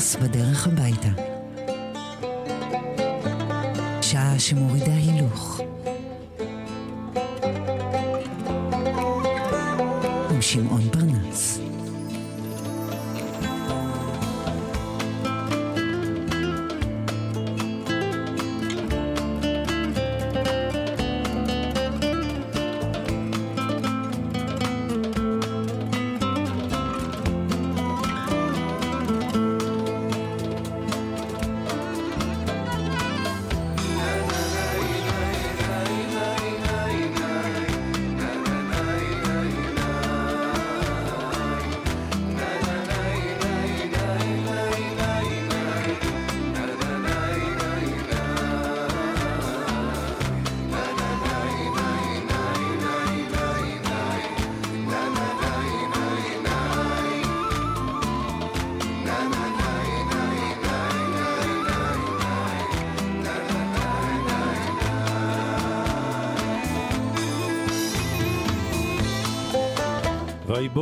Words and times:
פרנס 0.00 0.16
בדרך 0.16 0.66
הביתה. 0.66 1.08
שעה 4.02 4.38
שמורידה 4.38 4.92
הילוך. 4.92 5.60
עם 10.30 10.42
שמעון 10.42 10.89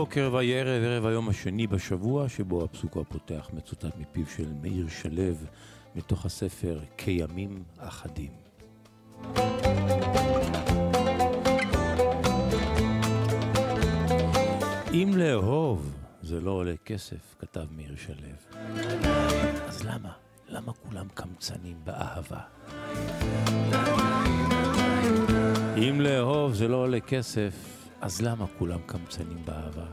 בוקר 0.08 0.30
ויהי 0.32 0.60
ערב, 0.60 0.82
ערב 0.82 1.06
היום 1.06 1.28
השני 1.28 1.66
בשבוע, 1.66 2.28
שבו 2.28 2.64
הפסוק 2.64 2.96
הפותח 2.96 3.50
מצוטט 3.52 3.96
מפיו 3.98 4.26
של 4.26 4.52
מאיר 4.62 4.86
שלו, 4.88 5.34
מתוך 5.96 6.26
הספר 6.26 6.80
כימים 6.96 7.62
אחדים. 7.78 8.30
אם 14.92 15.12
לאהוב 15.16 15.92
זה 16.22 16.40
לא 16.40 16.50
עולה 16.50 16.76
כסף, 16.84 17.36
כתב 17.38 17.64
מאיר 17.76 17.96
שלו. 17.96 18.28
אז 19.66 19.84
למה? 19.84 20.12
למה 20.48 20.72
כולם 20.72 21.06
קמצנים 21.14 21.76
באהבה? 21.84 22.40
אם 25.76 26.00
לאהוב 26.00 26.54
זה 26.54 26.68
לא 26.68 26.76
עולה 26.76 27.00
כסף, 27.00 27.77
אז 28.00 28.22
למה 28.22 28.44
כולם 28.58 28.78
קמצנים 28.86 29.38
באהבה? 29.44 29.86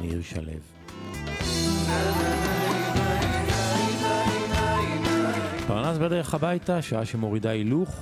מאיר 0.00 0.22
שלו. 0.22 0.52
פרנס 5.66 5.98
בדרך 5.98 6.34
הביתה, 6.34 6.82
שעה 6.82 7.04
שמורידה 7.04 7.50
הילוך, 7.50 7.96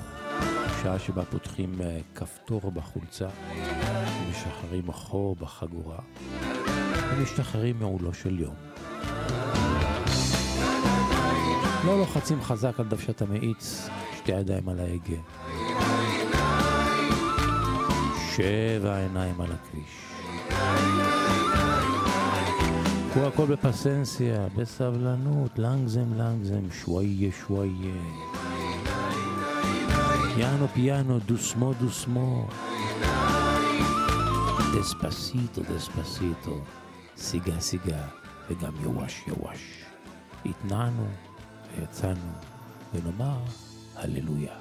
שעה 0.82 0.98
שבה 0.98 1.24
פותחים 1.24 1.80
אה, 1.80 1.98
כפתור 2.14 2.70
בחולצה, 2.70 3.28
משחררים 4.30 4.90
החור 4.90 5.36
בחגורה, 5.36 5.98
ומשתחררים 7.12 7.78
מעולו 7.78 8.14
של 8.14 8.40
יום. 8.40 8.54
לא 11.86 11.98
לוחצים 11.98 12.42
חזק 12.42 12.80
על 12.80 12.86
דוושת 12.86 13.22
המאיץ, 13.22 13.88
שתי 14.16 14.32
ידיים 14.32 14.68
על 14.68 14.80
ההגה. 14.80 15.41
שבע 18.36 18.96
עיניים 18.96 19.40
על 19.40 19.52
הכביש. 19.52 20.12
קחו 23.10 23.26
הכל 23.26 23.44
בפסנסיה, 23.46 24.46
בסבלנות, 24.56 25.58
לנגזם 25.58 26.14
לנגזם, 26.14 26.70
שוואיה 26.70 27.30
שוואיה. 27.32 27.94
פיאנו 30.34 30.68
פיאנו, 30.68 31.18
דוסמו 31.18 31.72
דוסמו. 31.74 32.48
דספסיטו 34.74 35.62
דספסיטו, 35.74 36.60
סיגה 37.16 37.60
סיגה, 37.60 38.02
וגם 38.50 38.72
יווש 38.82 39.24
יווש. 39.26 39.84
התנענו 40.46 41.06
ויצאנו, 41.76 42.32
ונאמר 42.94 43.38
הללויה. 43.96 44.54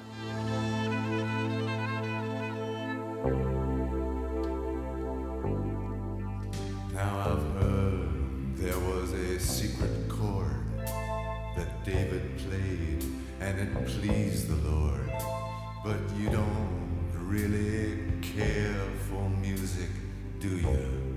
Music, 19.42 19.88
do 20.38 20.48
you? 20.48 21.11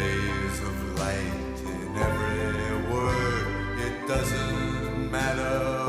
Blaze 0.00 0.60
of 0.60 0.98
light 0.98 1.58
in 1.74 1.96
every 1.96 2.92
word. 2.92 3.46
It 3.86 4.08
doesn't 4.08 5.10
matter 5.10 5.79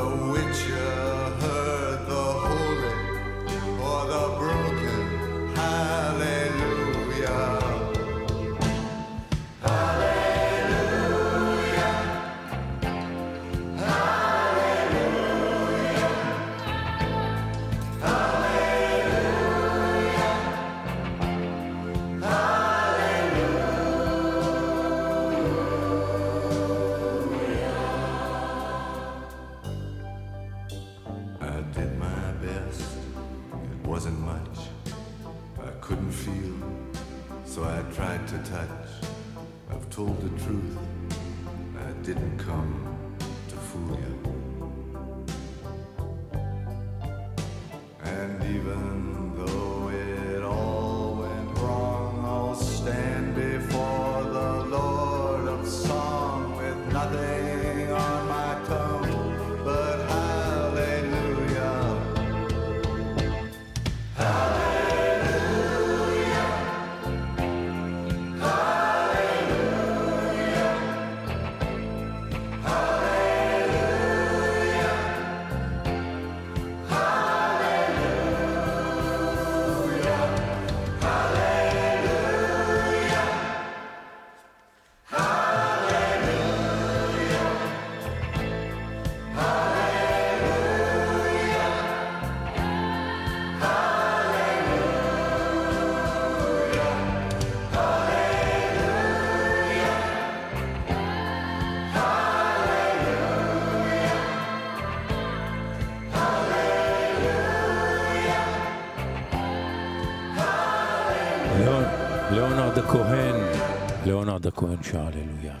ליאונרד 114.42 114.46
הכהן 114.46 114.82
שר 114.82 115.06
הללויה. 115.06 115.56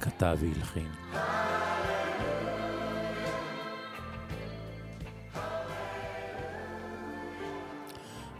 כתב 0.00 0.36
והלחין. 0.40 0.88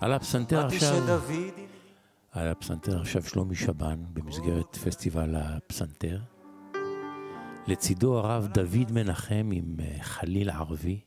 על 0.00 0.12
הפסנתר 0.12 0.66
עכשיו, 0.66 1.20
על 2.32 2.48
הפסנתר 2.48 3.00
עכשיו 3.00 3.22
שלומי 3.22 3.54
שבן 3.54 4.04
במסגרת 4.12 4.76
פסטיבל 4.76 5.34
הפסנתר. 5.36 6.20
לצידו 7.66 8.18
הרב 8.18 8.46
דוד 8.46 8.92
מנחם 8.92 9.50
עם 9.52 9.76
אה, 9.80 10.02
חליל 10.02 10.50
ערבי, 10.50 11.00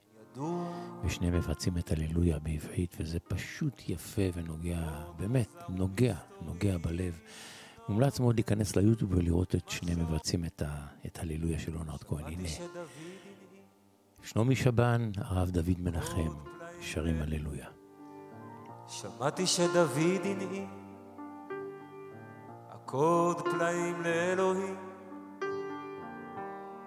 ושניהם 1.04 1.34
מבצעים 1.34 1.78
את 1.78 1.92
הללויה 1.92 2.40
בעברית, 2.40 2.96
וזה 3.00 3.19
פשוט 3.19 3.90
יפה 3.90 4.22
ונוגע, 4.34 5.04
באמת, 5.18 5.56
נוגע, 5.69 6.16
נוגע 6.42 6.78
בלב. 6.78 7.19
מומלץ 7.90 8.19
מאוד 8.19 8.36
להיכנס 8.36 8.75
ליוטיוב 8.75 9.13
ולראות 9.13 9.56
את 9.56 9.69
שניהם 9.69 10.00
מבצעים 10.00 10.46
את, 10.46 10.62
ה, 10.62 10.86
את 11.06 11.19
הללויה 11.19 11.60
של 11.60 11.78
אונרד 11.78 12.04
כהן. 12.04 12.25
הנה, 12.25 12.50
שלומי 14.24 14.56
שבן, 14.56 15.12
הרב 15.18 15.50
דוד 15.50 15.80
מנחם, 15.80 16.34
שרים 16.81 17.22
הללויה. 17.22 17.68
שמעתי 18.88 19.48
שדוד 19.48 20.22
הנהיג 20.24 20.68
הקוד 22.69 23.42
פלאים 23.42 24.02
לאלוהים 24.02 24.75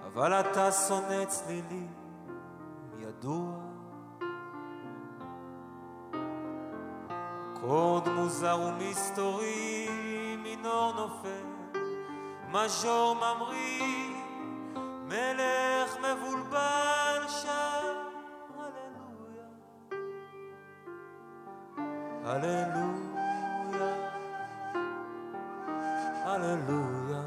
אבל 0.06 0.32
אתה 0.32 0.72
שונא 0.72 1.24
צלילים 1.24 1.92
ידוע 2.98 3.61
קוד 7.66 8.08
מוזר 8.08 8.58
ומסתורי 8.60 9.88
מינור 10.42 10.92
נופל 10.96 11.46
מז'ור 12.48 13.14
ממריא 13.14 14.14
מלך 15.04 15.96
מבולבל 15.98 17.28
שם 17.28 17.96
הללויה 18.58 19.46
הללויה, 22.24 23.92
הללויה, 26.24 27.22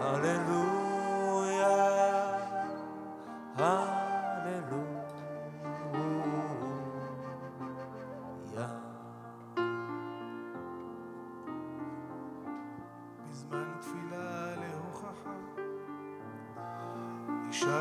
הללויה, 0.00 0.72
הללויה. 3.58 3.91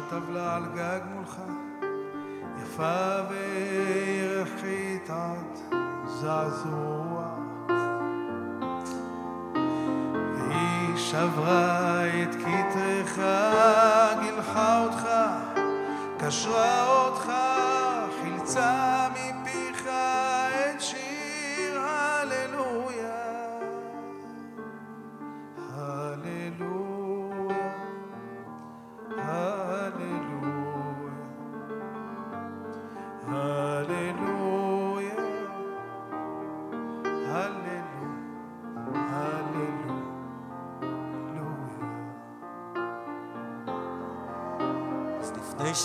טבלה 0.10 0.56
על 0.56 0.64
גג 0.76 1.00
מולך. 1.14 1.42
יפה 2.62 3.16
וירחית 3.30 5.10
עד 5.10 5.78
זעזוע. 6.06 7.26
והיא 10.36 10.98
שברה 10.98 12.06
את 12.08 12.36
כתרך, 12.36 13.20
גילחה 14.22 14.84
אותך, 14.84 15.08
קשרה 16.18 16.88
אותך, 16.88 17.32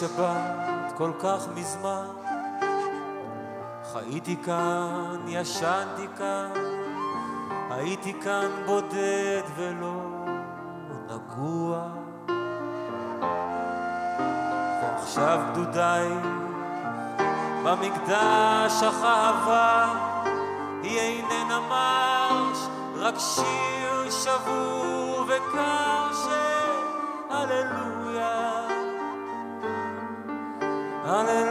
שבת 0.01 0.93
כל 0.97 1.11
כך 1.19 1.49
מזמן 1.55 2.07
חייתי 3.93 4.37
כאן, 4.45 5.17
ישנתי 5.29 6.07
כאן, 6.19 6.51
הייתי 7.71 8.15
כאן 8.23 8.51
בודד 8.67 9.43
ולא 9.57 10.01
נגוע. 11.09 11.89
ועכשיו 14.83 15.41
גדודיי 15.53 16.09
במקדש 17.65 18.83
אהבה 18.83 19.95
היא 20.83 20.99
איננה 20.99 21.61
מרש, 21.61 22.59
רק 22.97 23.15
שיר 23.19 24.11
שבור 24.11 25.25
וקר 25.29 26.13
של 26.13 26.87
הללויה. 27.31 28.26
הללויה, 31.07 31.46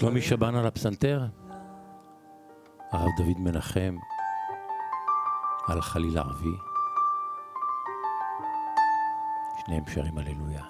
שלומי 0.00 0.20
שבן 0.20 0.54
על 0.54 0.66
הפסנתר, 0.66 1.26
הרב 2.92 3.08
דוד 3.16 3.38
מנחם 3.38 3.96
על 5.68 5.80
חליל 5.80 6.18
ערבי, 6.18 6.56
שניהם 9.58 9.82
שרים 9.94 10.18
הללויה, 10.18 10.64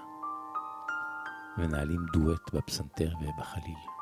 מנהלים 1.59 2.07
דואט 2.13 2.55
בפסנתר 2.55 3.13
ובחליל. 3.21 4.00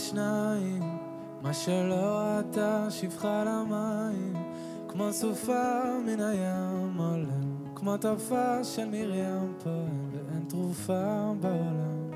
לשניים, 0.00 0.98
מה 1.42 1.54
שלא 1.54 2.18
ראתה 2.18 2.86
שפחה 2.90 3.44
למים, 3.44 4.32
כמו 4.88 5.12
סופה 5.12 5.82
מן 6.06 6.20
הים 6.20 6.98
עולם, 6.98 7.74
כמו 7.74 7.96
טופה 7.96 8.64
של 8.64 8.84
מרים 8.84 9.54
פועם, 9.62 10.08
ואין 10.12 10.44
תרופה 10.48 11.32
בעולם. 11.40 12.10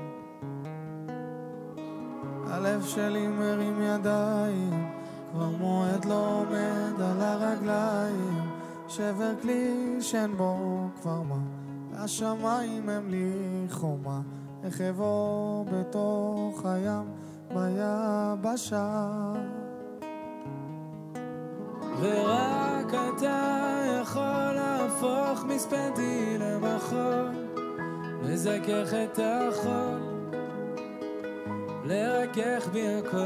הלב 2.47 2.85
שלי 2.85 3.27
מרים 3.27 3.81
ידיים, 3.81 4.89
כבר 5.31 5.49
מועד 5.49 6.05
לא 6.05 6.39
עומד 6.39 7.01
על 7.01 7.21
הרגליים, 7.21 8.49
שבר 8.87 9.33
כלי 9.41 9.97
שאין 10.01 10.37
בו 10.37 10.87
כבר 11.01 11.21
מה, 11.21 11.39
והשמיים 11.91 12.89
הם 12.89 13.09
לי 13.09 13.31
חומה, 13.69 14.21
איך 14.63 14.81
אבוא 14.81 15.65
בתוך 15.65 16.65
הים 16.65 17.24
ביבשה. 17.55 19.03
ורק 21.99 22.93
אתה 22.93 23.81
יכול 24.01 24.51
להפוך 24.55 25.45
מספדי 25.47 26.37
למחול, 26.39 27.31
לזכך 28.23 28.93
את 28.93 29.19
החול. 29.23 30.15
לרכך 31.85 32.67
בי 32.71 32.87
הכל. 32.97 33.17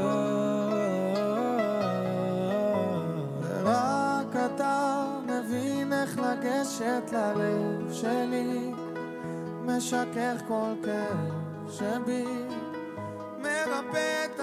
ורק 3.42 4.36
אתה 4.36 5.06
מבין 5.26 5.92
איך 5.92 6.18
לגשת 6.18 7.12
ללב 7.12 7.92
שלי, 7.92 8.72
משכך 9.66 10.42
כל 10.48 10.72
כאב 10.84 11.70
שבי, 11.70 12.24
מרפא 13.82 14.24
את 14.24 14.40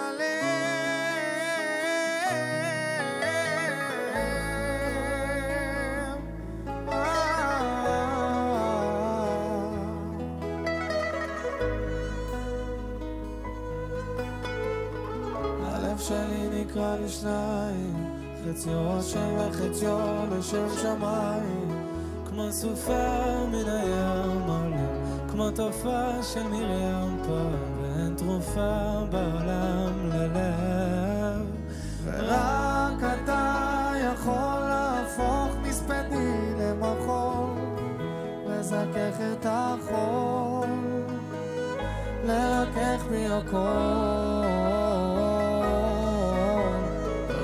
חציו 18.58 18.98
השם 19.00 19.34
וחציו 19.38 20.00
לשם 20.32 20.68
שמיים, 20.82 21.86
כמו 22.26 22.52
סופה 22.52 23.46
מן 23.48 23.70
הים 23.70 24.42
עולה, 24.42 24.88
כמו 25.32 25.52
תופעה 25.52 26.24
של 26.24 26.44
מרים 26.44 27.18
פעם, 27.28 27.77
תרופה 28.28 29.06
בעולם 29.12 30.10
ללב. 30.10 31.46
ורק 32.04 33.04
אתה 33.24 33.92
יכול 34.14 34.60
להפוך 34.60 35.56
מספדי 35.62 36.54
למחול, 36.60 37.50
לזכך 38.48 39.18
את 39.32 39.46
החול. 39.50 40.68
לרכך 42.26 43.04
בי 43.10 43.26
הכל. 43.28 43.58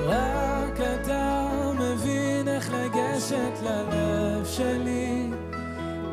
רק 0.06 0.80
אתה 0.80 1.48
מבין 1.78 2.48
איך 2.48 2.72
לגשת 2.72 3.62
ללב 3.62 4.44
שלי, 4.44 5.30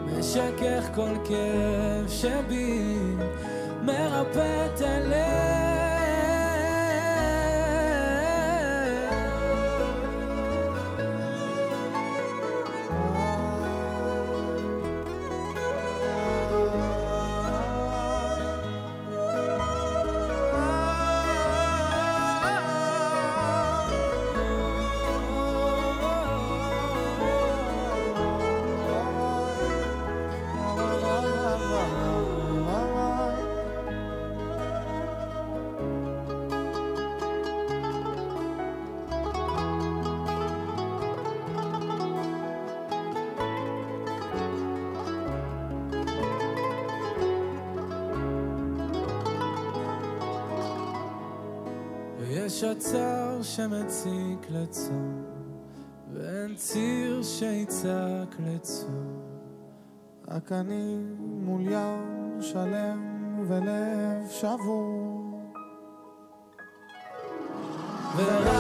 משכך 0.06 0.90
כל 0.96 1.14
כאב 1.26 2.08
שבי, 2.08 2.98
מרפא 3.82 4.66
את 4.66 4.82
הלב. 4.82 5.71
ויש 52.62 52.78
עצר 52.78 53.40
שמציק 53.42 54.50
לצום, 54.50 55.24
ואין 56.14 56.56
ציר 56.56 57.24
שיצעק 57.24 58.36
לצום. 58.40 59.22
רק 60.28 60.52
אני 60.52 60.98
מול 61.20 61.62
ים 61.62 62.42
שלם 62.42 63.40
ולב 63.48 64.30
שבור. 64.30 65.42
ורק 68.18 68.51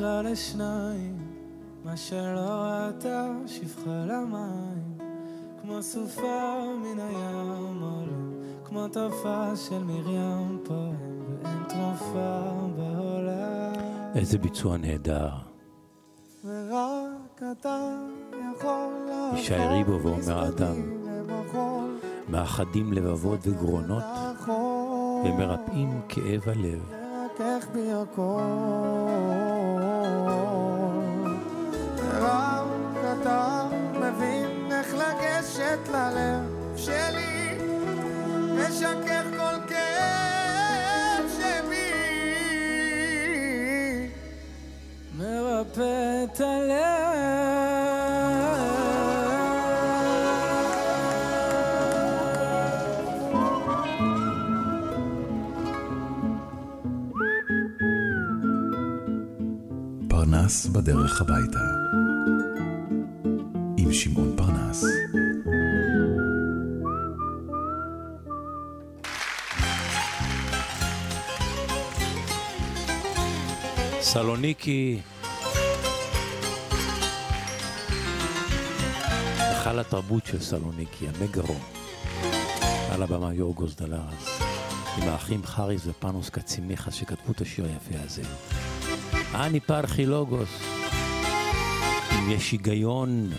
נקרע 0.00 0.22
לשניים, 0.22 1.16
מה 1.84 1.96
שלא 1.96 2.40
ראתה 2.40 3.28
שפחה 3.46 4.04
למים, 4.06 4.98
כמו 5.62 5.82
סופה 5.82 6.60
מן 6.82 7.00
הים 7.00 7.82
עולה, 7.82 8.46
כמו 8.64 8.88
תופעה 8.88 9.56
של 9.56 9.78
מרים 9.78 10.58
פועם, 10.64 10.94
ואין 11.42 11.62
תרופה 11.68 12.40
בעולם. 12.76 13.72
איזה 14.14 14.38
ביצוע 14.38 14.76
נהדר. 14.76 15.30
ורק 16.44 17.42
אתה 17.52 17.96
יכול 18.56 18.92
להפוך 19.08 19.38
ישי 19.38 19.54
ריבו 19.54 20.16
מספדי 20.16 20.48
אדם. 20.48 20.76
מאחדים 22.28 22.92
לבבות 22.92 23.40
וגרונות 23.42 24.04
ומרפאים 25.24 26.00
כאב 26.08 26.42
הלב. 26.46 27.00
לרכך 27.40 27.68
בי 27.72 27.92
הכל. 27.92 29.49
לגשת 35.70 35.88
ללב 35.88 36.76
שלי, 36.76 37.58
משכך 38.54 39.24
כל 39.36 39.68
כאב 39.68 41.24
שבי. 41.38 41.90
מרפא 45.18 46.24
את 46.24 46.40
הלב. 46.40 47.10
בדרך 60.72 61.20
הביתה. 61.20 61.58
עם 63.76 63.92
שמעון 63.92 64.29
סלוניקי. 74.12 75.00
היכל 79.38 79.78
התרבות 79.78 80.26
של 80.26 80.40
סלוניקי, 80.40 81.06
המגרון. 81.08 81.60
על 82.92 83.02
הבמה 83.02 83.34
יורגוס 83.34 83.74
דלרס, 83.74 84.40
עם 84.96 85.08
האחים 85.08 85.44
חריס 85.44 85.82
ופנוס 85.86 86.30
קצימיכה 86.30 86.90
שכתבו 86.90 87.32
את 87.32 87.40
השיר 87.40 87.64
היפה 87.64 88.04
הזה. 88.04 88.22
אני 89.34 89.60
פרחי 89.60 90.06
לוגוס, 90.06 90.48
אם 92.12 92.30
יש 92.30 92.52
היגיון, 92.52 93.30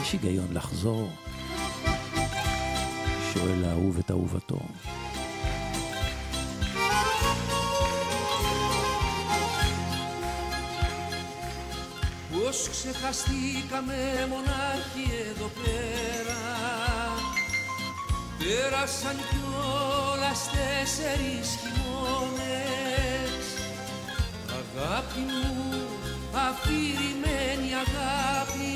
יש 0.00 0.12
היגיון 0.12 0.48
לחזור, 0.52 1.10
שואל 3.34 3.64
האהוב 3.64 3.98
את 3.98 4.10
אהובתו. 4.10 4.58
Πώς 12.50 12.68
ξεχαστήκαμε 12.70 13.98
μονάχοι 14.30 15.06
εδώ 15.30 15.50
πέρα. 15.60 16.40
Πέρασαν 18.38 19.16
κιόλας 19.28 20.40
τέσσερις 20.54 21.48
χειμώνες. 21.60 23.44
Αγάπη 24.60 25.22
μου, 25.30 25.86
αφηρημένη 26.46 27.70
αγάπη 27.84 28.74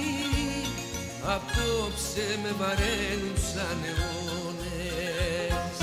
Απόψε 1.34 2.26
με 2.42 2.52
βαραίνουν 2.58 3.36
σαν 3.52 3.78
αιώνες. 3.88 5.76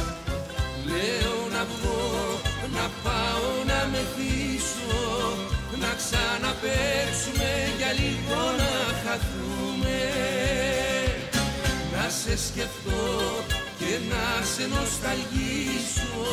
Λέω 0.86 1.38
να 1.56 1.64
βγω, 1.72 2.42
να 2.76 2.86
πάω 3.04 3.64
να 3.66 3.80
μεθύσω 3.92 5.51
Να 5.80 5.92
ξαναπέξουμε 6.02 7.52
για 7.78 7.92
λίγο 8.00 8.42
να 8.62 8.74
χαθούμε. 9.04 10.00
Να 11.94 12.10
σε 12.10 12.38
σκεφτώ 12.48 13.10
και 13.80 13.94
να 14.10 14.46
σε 14.54 14.68
νοσταλγήσω 14.68 16.26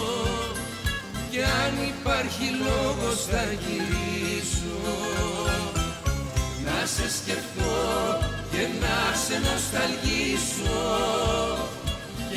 Και 1.31 1.42
αν 1.64 1.74
υπάρχει 1.94 2.46
λόγος 2.66 3.18
θα 3.31 3.44
γυρίσω. 3.62 4.79
Να 6.64 6.87
σε 6.87 7.07
σκεφτώ 7.18 8.18
και 8.51 8.66
να 8.81 9.16
σε 9.24 9.38
νοσταλγήσω 9.38 10.79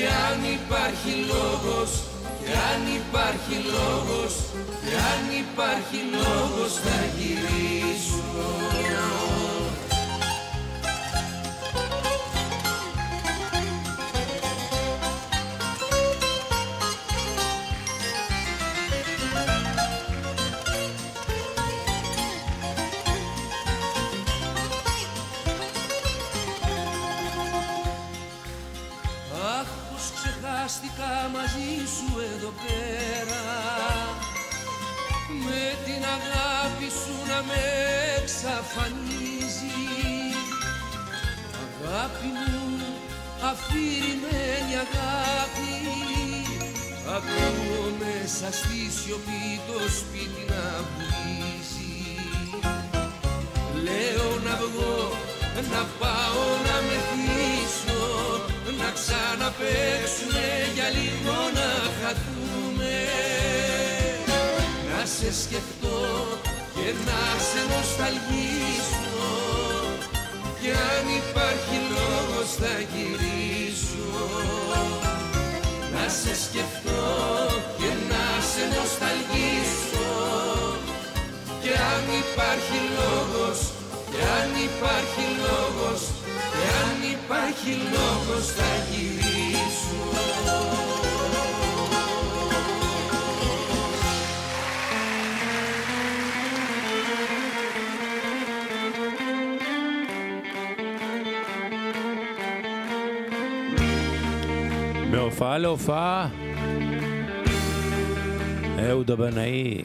και 0.02 0.08
αν 0.08 0.40
υπάρχει 0.44 1.14
λόγος, 1.32 1.92
και 2.52 2.58
αν 2.58 2.82
υπάρχει 3.02 3.56
λόγος, 3.76 4.34
και 4.86 4.96
αν 5.12 5.24
υπάρχει 5.44 6.00
λόγος 6.12 6.74
θα 6.74 7.00
γυρίσω. 7.18 9.11
Μαζί 31.36 31.72
σου 31.96 32.10
εδώ 32.32 32.52
πέρα. 32.64 33.44
Με 35.46 35.64
την 35.86 36.02
αγάπη 36.18 36.88
σου 37.02 37.16
να 37.32 37.40
με 37.48 37.62
εξαφανίζει. 38.18 39.82
Αγάπη 41.66 42.30
μου, 42.38 42.62
αφηρημένη 43.50 44.74
αγάπη. 44.86 45.74
Ακούω 47.16 47.84
μέσα 48.04 48.48
στη 48.60 48.80
σιωπή 48.98 49.46
το 49.68 49.80
σπίτι 49.98 50.44
να 50.52 50.66
βουλίζει. 50.92 51.96
Λέω 53.86 54.30
να 54.48 54.56
βγω, 54.56 54.98
να 55.72 55.82
πάω 56.00 56.46
να 56.68 56.71
μεθύσω 56.71 56.71
Να 58.92 58.98
ξαναπέξουμε 58.98 60.46
για 60.76 60.90
λίγο 60.98 61.38
να 61.58 61.70
χαθούμε. 62.00 62.98
Να 64.90 65.02
σε 65.16 65.30
σκεφτώ 65.44 66.00
και 66.76 66.88
να 67.08 67.22
σε 67.50 67.62
νοσταλγίσω. 67.72 69.20
Κι 70.60 70.72
αν 70.92 71.06
υπάρχει 71.22 71.78
λόγος 71.96 72.50
θα 72.62 72.74
γυρίσω. 72.92 74.10
Να 75.94 76.06
σε 76.20 76.34
σκεφτώ 76.46 77.06
και 77.80 77.92
να 78.12 78.26
σε 78.52 78.64
νοσταλγίσω. 78.74 80.10
Κι 81.62 81.74
αν 81.94 82.04
υπάρχει 82.24 82.80
λόγος, 83.00 83.60
κι 84.12 84.22
αν 84.40 84.50
υπάρχει 84.68 85.24
λόγος 85.46 86.02
Κι 86.61 86.67
αν 86.85 87.11
υπάρχει 87.15 87.73
λόγος 87.93 88.47
θα 88.47 88.85
γυρίσω 88.91 89.97
מהופעה 105.11 105.59
להופעה, 105.59 106.29
אהוד 108.79 109.11
הבנאי, 109.11 109.83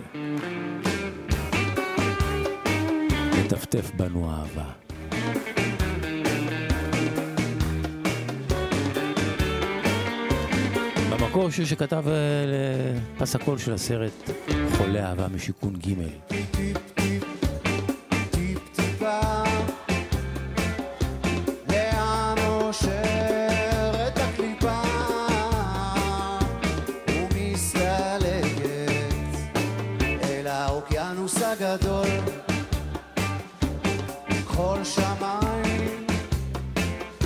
מטפטף 3.40 3.92
בנו 3.96 4.30
אהבה. 4.30 4.85
במקור 11.37 11.51
שיר 11.51 11.65
שכתב 11.65 12.05
אה, 12.09 12.13
לפס 13.17 13.35
הקול 13.35 13.59
של 13.59 13.73
הסרט 13.73 14.31
חולה 14.77 15.09
אהבה 15.09 15.29
משיכון 15.29 15.75
ג' 15.75 15.95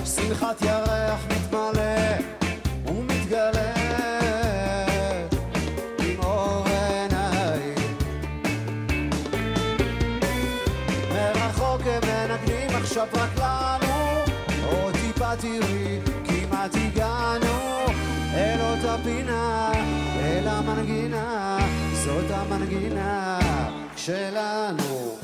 שמחת 0.05 0.63
ירח 0.63 1.21
מתמלא 1.31 2.00
המנגינה 22.71 23.39
שלנו 23.97 25.20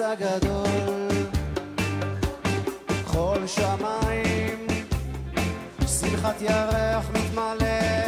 הגדול. 0.00 1.26
חול 3.06 3.46
שמיים 3.46 4.66
שמחת 5.86 6.42
ירח 6.42 7.06
מתמלא 7.14 8.05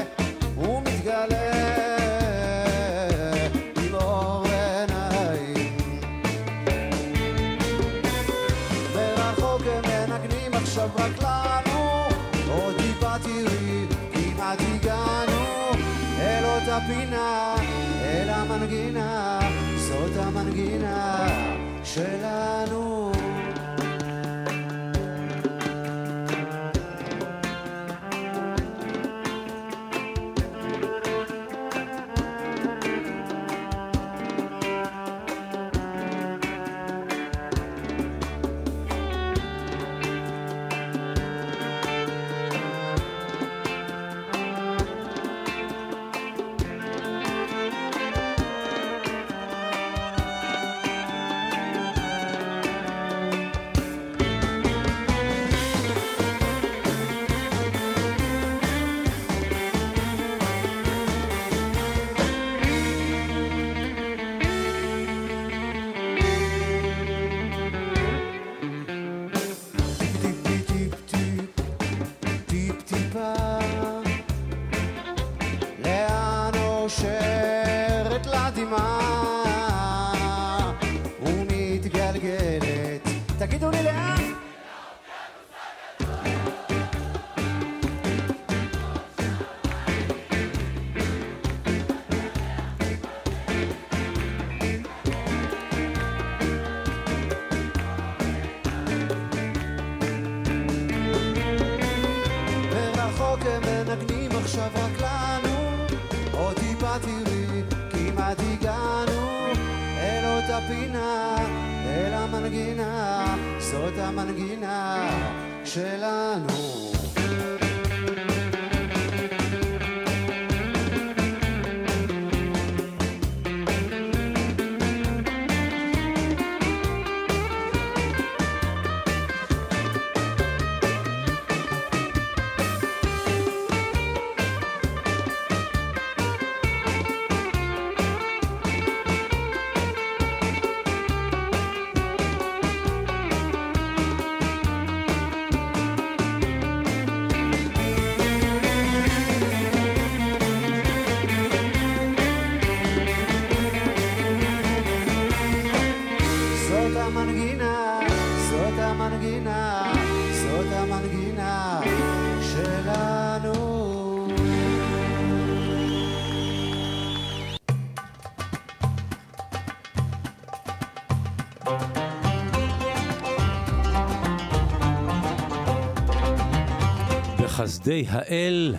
Day 177.88 178.06
Hael 178.06 178.78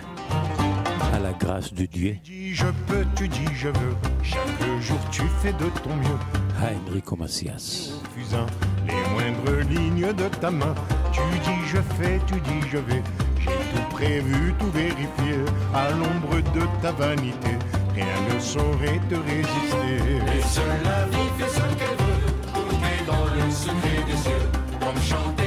à 1.15 1.17
la 1.17 1.31
grâce 1.31 1.73
de 1.73 1.87
Dieu. 1.87 2.17
Tu 2.23 2.31
dis 2.31 2.53
je 2.53 2.67
peux, 2.85 3.03
tu 3.15 3.27
dis 3.27 3.47
je 3.55 3.69
veux, 3.69 3.95
chaque 4.21 4.81
jour 4.81 4.99
tu 5.09 5.23
fais 5.41 5.51
de 5.53 5.65
ton 5.83 5.95
mieux. 5.95 6.19
Heinrich 6.61 7.11
Macias. 7.17 7.89
Les 8.85 8.93
moindres 9.11 9.67
lignes 9.67 10.13
de 10.13 10.27
ta 10.39 10.51
main, 10.51 10.75
tu 11.11 11.21
dis 11.43 11.67
je 11.69 11.77
fais, 11.97 12.19
tu 12.27 12.35
dis 12.39 12.67
je 12.71 12.77
vais, 12.77 13.01
j'ai 13.39 13.49
tout 13.49 13.95
prévu, 13.95 14.53
tout 14.59 14.69
vérifié, 14.69 15.43
à 15.73 15.89
l'ombre 15.89 16.35
de 16.53 16.67
ta 16.83 16.91
vanité, 16.91 17.57
rien 17.95 18.05
ne 18.31 18.39
saurait 18.39 19.01
te 19.09 19.15
résister. 19.15 20.37
Et 20.37 20.41
seule 20.43 20.83
la 20.83 21.05
vie 21.05 21.29
fait 21.39 21.49
ce 21.49 21.61
qu'elle 21.79 21.97
veut, 21.97 22.21
on 22.53 23.11
dans 23.11 23.25
le 23.33 23.49
secret 23.49 24.03
des 24.05 24.17
cieux, 24.17 24.49
comme 24.79 25.01
chante 25.01 25.38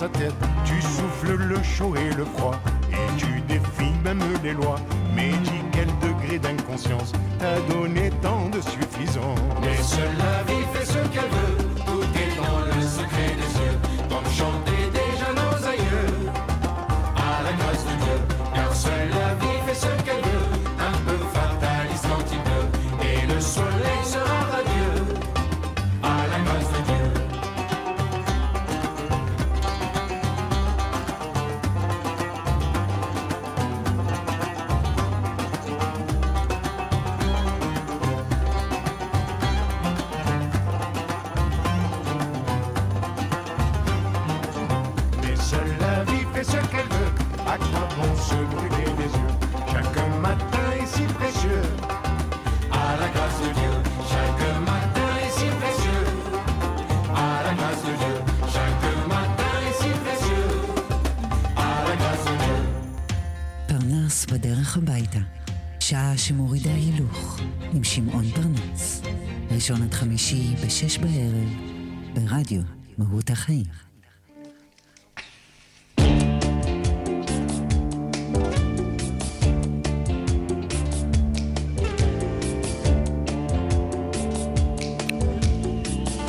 sa 0.00 0.08
tête. 0.08 0.34
Tu 0.64 0.80
souffles 0.80 1.36
le 1.36 1.62
chaud 1.62 1.94
et 1.94 2.14
le 2.14 2.24
froid. 2.24 2.54
Tu 3.16 3.40
défies 3.48 3.94
même 4.04 4.22
les 4.42 4.52
lois. 4.52 4.76
Mais 5.14 5.30
dis 5.44 5.62
quel 5.72 5.88
degré 6.00 6.38
d'inconscience 6.38 7.12
t'a 7.38 7.58
donné 7.72 8.10
tant 8.22 8.48
de 8.48 8.60
suffisance. 8.60 9.38
Mais 9.60 9.76
seule 9.82 10.16
la 10.18 10.42
vie 10.44 10.64
fait 10.72 10.84
ce 10.84 10.98
qu'elle 11.08 11.30
veut, 11.30 11.56
tout 11.86 12.02
est 12.02 12.36
dans 12.36 12.60
le 12.66 12.82
secret 12.82 13.34
des 13.36 13.50
cieux, 13.54 13.78
comme 14.08 14.30
chantaient 14.32 14.89
ראשון 69.70 69.86
עד 69.86 69.94
חמישי 69.94 70.54
בשש 70.66 70.98
בערב, 70.98 71.48
ברדיו 72.14 72.62
מהות 72.98 73.30
החיים. 73.30 73.64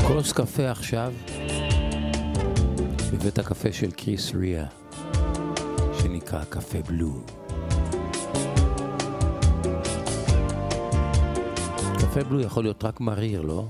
כוס 0.07 0.31
קפה 0.31 0.71
עכשיו, 0.71 1.13
בבית 3.13 3.39
הקפה 3.39 3.71
של 3.71 3.91
קריס 3.91 4.31
ריה, 4.35 4.65
שנקרא 6.01 6.43
קפה 6.43 6.81
בלו. 6.81 7.40
קפה 12.10 12.24
בלו 12.24 12.40
יכול 12.40 12.64
להיות 12.64 12.84
רק 12.84 13.00
מריר, 13.00 13.42
לא? 13.42 13.64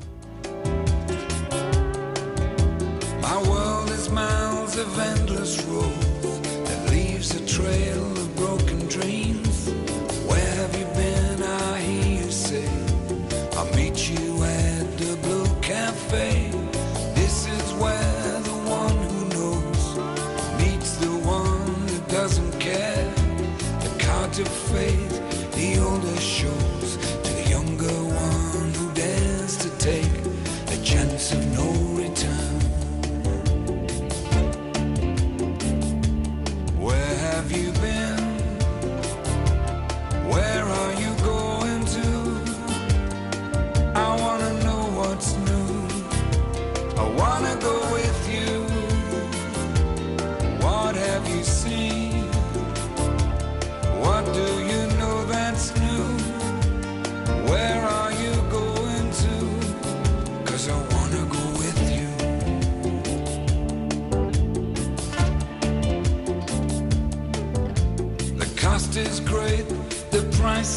My 3.23 3.39
world 3.51 3.89
is 3.99 4.07
miles 4.11 4.75
of 4.85 4.91
endless 5.13 5.55
road 5.71 6.03
that 6.67 6.81
leaves 6.95 7.29
a 7.41 7.43
trail 7.57 8.05
of 8.23 8.29
broken 8.43 8.79
dreams. 8.97 9.50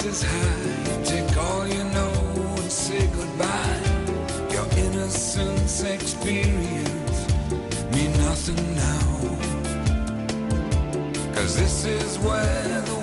price 0.04 0.22
is 0.22 0.22
high. 0.22 1.04
Take 1.04 1.36
all 1.36 1.66
you 1.66 1.84
know 1.84 2.12
and 2.56 2.70
say 2.70 3.06
goodbye. 3.08 3.80
Your 4.50 4.66
innocence 4.86 5.82
experience 5.82 7.26
mean 7.94 8.12
nothing 8.18 8.74
now. 8.74 9.36
Cause 11.34 11.56
this 11.56 11.84
is 11.84 12.18
where 12.18 12.93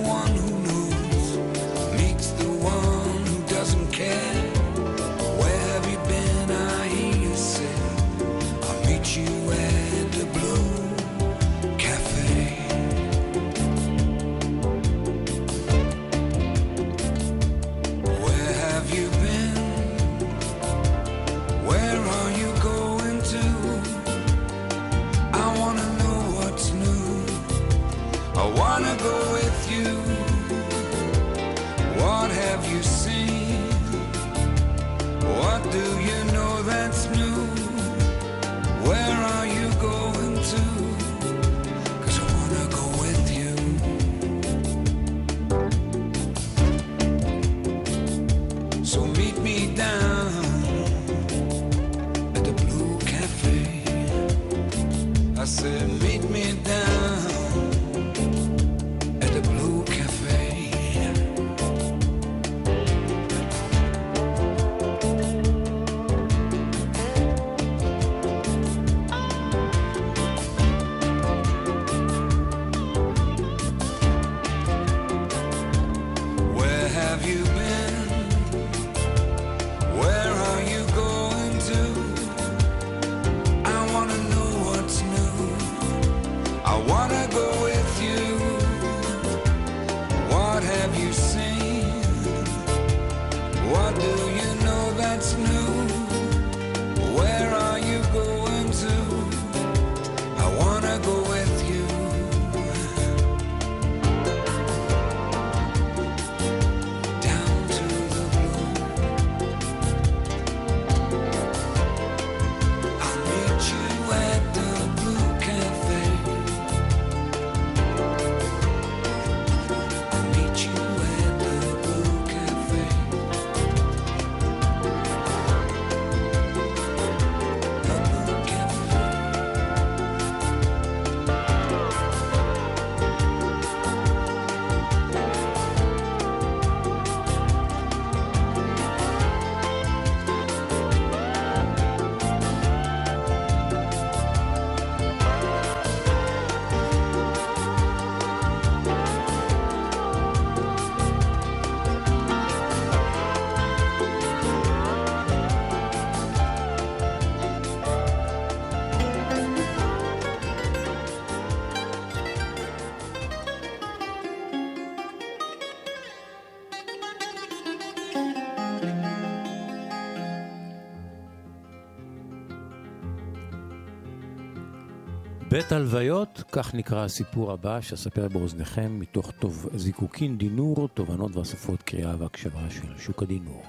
בית 175.52 175.72
הלוויות, 175.72 176.44
כך 176.52 176.76
נקרא 176.76 177.06
הסיפור 177.06 177.52
הבא 177.52 177.82
שאספר 177.82 178.28
באוזניכם 178.28 179.00
מתוך 179.00 179.32
טוב, 179.32 179.70
זיקוקין 179.74 180.38
דינור, 180.38 180.88
תובנות 180.94 181.36
ואספות 181.36 181.82
קריאה 181.84 182.16
והקשבה 182.20 182.70
של 182.70 182.98
שוק 182.98 183.24
הדינור. 183.24 183.64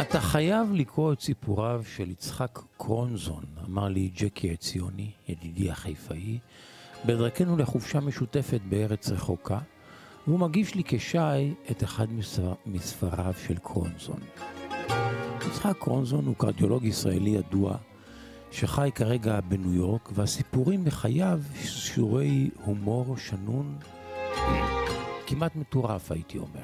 אתה 0.00 0.20
חייב 0.20 0.72
לקרוא 0.72 1.12
את 1.12 1.20
סיפוריו 1.20 1.82
של 1.96 2.10
יצחק 2.10 2.58
קרונזון, 2.76 3.44
אמר 3.66 3.88
לי 3.88 4.10
ג'קי 4.16 4.52
הציוני, 4.52 5.10
ידידי 5.28 5.70
החיפאי, 5.70 6.38
בדרכנו 7.06 7.56
לחופשה 7.56 8.00
משותפת 8.00 8.60
בארץ 8.68 9.10
רחוקה, 9.10 9.58
והוא 10.26 10.38
מגיש 10.38 10.74
לי 10.74 10.82
כשי 10.86 11.18
את 11.70 11.84
אחד 11.84 12.12
מספר, 12.12 12.52
מספריו 12.66 13.34
של 13.46 13.56
קרונזון. 13.56 14.20
יצחק 15.46 15.76
קרונזון 15.78 16.26
הוא 16.26 16.34
קרדיולוג 16.38 16.84
ישראלי 16.84 17.30
ידוע, 17.30 17.76
שחי 18.50 18.90
כרגע 18.94 19.40
בניו 19.40 19.74
יורק, 19.74 20.08
והסיפורים 20.14 20.84
מחייו 20.84 21.40
שיעורי 21.64 22.50
הומור 22.64 23.16
שנון, 23.16 23.78
כמעט 25.26 25.56
מטורף 25.56 26.12
הייתי 26.12 26.38
אומר. 26.38 26.60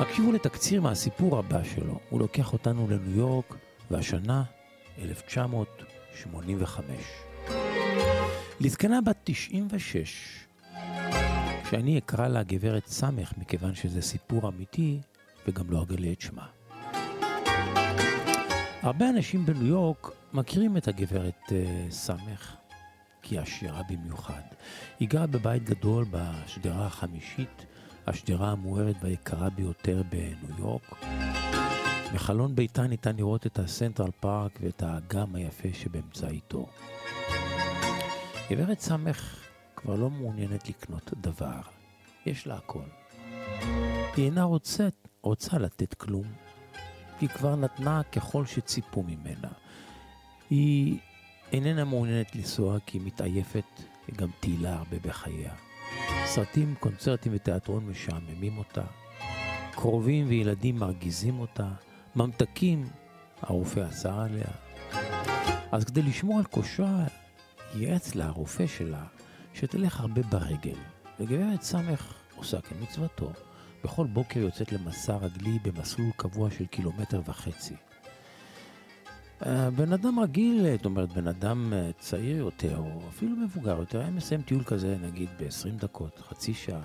הקשיבו 0.00 0.32
לתקציר 0.32 0.80
מהסיפור 0.80 1.38
הבא 1.38 1.64
שלו, 1.64 1.98
הוא 2.10 2.20
לוקח 2.20 2.52
אותנו 2.52 2.86
לניו 2.90 3.16
יורק, 3.16 3.56
והשנה 3.90 4.42
1985. 4.98 6.96
לזקנה 8.60 9.00
בת 9.00 9.16
96, 9.24 10.46
שאני 11.70 11.98
אקרא 11.98 12.28
לה 12.28 12.42
גברת 12.42 12.86
סמך, 12.86 13.32
מכיוון 13.38 13.74
שזה 13.74 14.02
סיפור 14.02 14.48
אמיתי, 14.48 15.00
וגם 15.48 15.70
לא 15.70 15.82
אגלה 15.82 16.12
את 16.12 16.20
שמה. 16.20 16.59
הרבה 18.82 19.08
אנשים 19.08 19.46
בניו 19.46 19.66
יורק 19.66 20.10
מכירים 20.32 20.76
את 20.76 20.88
הגברת 20.88 21.40
uh, 21.48 21.52
סמך, 21.90 22.56
כי 23.22 23.34
היא 23.34 23.40
עשירה 23.40 23.82
במיוחד. 23.88 24.40
היא 25.00 25.08
גרה 25.08 25.26
בבית 25.26 25.64
גדול 25.64 26.04
בשדרה 26.10 26.86
החמישית, 26.86 27.66
השדרה 28.06 28.50
המוארת 28.50 28.96
והיקרה 29.02 29.50
ביותר 29.50 30.02
בניו 30.08 30.58
יורק. 30.58 30.94
מחלון 32.14 32.54
ביתה 32.54 32.82
ניתן 32.82 33.16
לראות 33.16 33.46
את 33.46 33.58
הסנטרל 33.58 34.10
פארק 34.20 34.58
ואת 34.62 34.82
האגם 34.82 35.34
היפה 35.34 35.68
שבאמצעיתו. 35.72 36.66
גברת 38.50 38.80
סמך 38.80 39.44
כבר 39.76 39.94
לא 39.94 40.10
מעוניינת 40.10 40.68
לקנות 40.68 41.10
דבר, 41.16 41.60
יש 42.26 42.46
לה 42.46 42.56
הכל. 42.56 42.88
היא 44.16 44.24
אינה 44.24 44.42
רוצה, 44.42 44.88
רוצה 45.22 45.58
לתת 45.58 45.94
כלום, 45.94 46.26
היא 47.20 47.28
כבר 47.28 47.56
נתנה 47.56 48.02
ככל 48.02 48.46
שציפו 48.46 49.02
ממנה. 49.02 49.48
היא 50.50 50.98
איננה 51.52 51.84
מעוניינת 51.84 52.36
לנסוע 52.36 52.78
כי 52.86 52.98
היא 52.98 53.06
מתעייפת, 53.06 53.82
היא 54.06 54.16
גם 54.16 54.28
טיילה 54.40 54.76
הרבה 54.76 54.96
בחייה. 55.02 55.52
סרטים, 56.24 56.74
קונצרטים 56.80 57.32
ותיאטרון 57.34 57.86
משעממים 57.86 58.58
אותה. 58.58 58.84
קרובים 59.72 60.28
וילדים 60.28 60.76
מרגיזים 60.76 61.40
אותה. 61.40 61.68
ממתקים, 62.16 62.88
הרופא 63.42 63.88
אסר 63.88 64.20
עליה. 64.20 64.50
אז 65.72 65.84
כדי 65.84 66.02
לשמור 66.02 66.38
על 66.38 66.44
כושה, 66.44 67.04
ייעץ 67.74 68.14
לה 68.14 68.26
הרופא 68.26 68.66
שלה 68.66 69.04
שתלך 69.54 70.00
הרבה 70.00 70.22
ברגל. 70.22 70.76
וגברת 71.20 71.62
סמך 71.62 72.14
עושה 72.36 72.60
כמצוותו. 72.60 73.32
בכל 73.84 74.06
בוקר 74.06 74.40
יוצאת 74.40 74.72
למסע 74.72 75.16
רגלי 75.16 75.58
במסלול 75.62 76.10
קבוע 76.16 76.50
של 76.50 76.66
קילומטר 76.66 77.20
וחצי. 77.26 77.74
בן 79.76 79.92
אדם 79.92 80.20
רגיל, 80.20 80.66
זאת 80.76 80.84
אומרת, 80.84 81.12
בן 81.12 81.28
אדם 81.28 81.72
אה, 81.72 81.90
צעיר 81.98 82.36
יותר, 82.36 82.78
או 82.78 83.00
אפילו 83.08 83.36
מבוגר 83.36 83.78
יותר, 83.78 84.00
היה 84.00 84.10
מסיים 84.10 84.42
טיול 84.42 84.64
כזה, 84.64 84.96
נגיד, 85.02 85.28
ב-20 85.38 85.80
דקות, 85.80 86.18
חצי 86.28 86.54
שעה. 86.54 86.80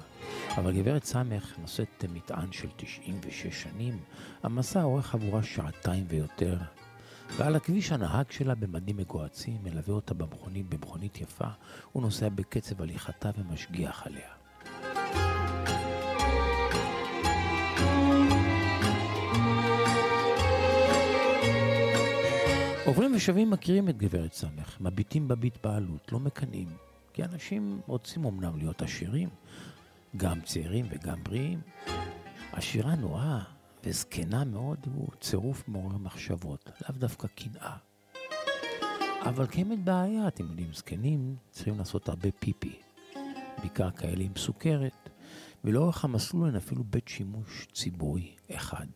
אבל 0.58 0.74
גברת 0.74 1.04
סמך 1.04 1.60
נושאת 1.62 2.06
מטען 2.14 2.52
של 2.52 2.68
96 2.76 3.64
שנים, 3.64 4.00
המסע 4.44 4.84
אורך 4.84 5.16
עבורה 5.16 5.44
שעתיים 5.44 6.06
ויותר. 6.08 6.58
ועל 7.38 7.56
הכביש 7.56 7.92
הנהג 7.92 8.32
שלה 8.32 8.56
במדים 8.56 8.98
מגוהצים 8.98 9.58
מלווה 9.64 9.94
אותה 9.94 10.14
במכונית, 10.14 10.70
במכונית 10.70 11.22
יפה, 11.22 11.48
הוא 11.92 12.04
נוסע 12.04 12.30
בקצב 12.30 12.82
הליכתה 12.82 13.30
ומשגיח 13.38 14.08
עליה. 14.08 14.35
עוברים 22.86 23.16
ושבים 23.16 23.50
מכירים 23.50 23.90
את 23.90 23.98
גברת 23.98 24.34
סמך, 24.34 24.82
מביטים 24.82 25.28
בביט 25.28 25.58
בעלות, 25.64 26.12
לא 26.12 26.20
מקנאים. 26.20 26.68
כי 27.14 27.24
אנשים 27.24 27.82
רוצים 27.88 28.26
אמנם 28.26 28.58
להיות 28.58 28.82
עשירים, 28.82 29.30
גם 30.18 30.42
צעירים 30.42 30.86
וגם 30.90 31.24
בריאים. 31.24 31.62
עשירה 32.52 32.96
נורא 32.96 33.40
וזקנה 33.84 34.44
מאוד 34.44 34.80
הוא 34.96 35.08
צירוף 35.22 35.68
מעורר 35.68 35.98
מחשבות, 35.98 36.70
לאו 36.82 36.96
דווקא 36.98 37.28
קנאה. 37.28 37.76
אבל 39.22 39.48
קיימת 39.48 39.80
בעיה, 39.84 40.28
אתם 40.28 40.44
יודעים, 40.44 40.74
זקנים 40.74 41.36
צריכים 41.52 41.78
לעשות 41.78 42.10
הרבה 42.10 42.30
פיפי. 42.40 42.80
בעיקר 43.60 43.92
כאלה 43.92 44.24
עם 44.24 44.32
סוכרת, 44.38 45.10
ולאורך 45.64 46.06
המסלול 46.06 46.48
אין 46.48 46.56
אפילו 46.56 46.84
בית 46.84 47.08
שימוש 47.08 47.68
ציבורי 47.74 48.36
אחד. 48.52 48.88